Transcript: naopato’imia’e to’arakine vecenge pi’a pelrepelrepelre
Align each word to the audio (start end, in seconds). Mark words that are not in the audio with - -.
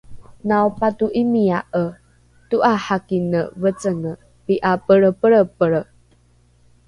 naopato’imia’e 0.49 1.81
to’arakine 2.49 3.41
vecenge 3.65 4.11
pi’a 4.45 4.71
pelrepelrepelre 4.85 5.81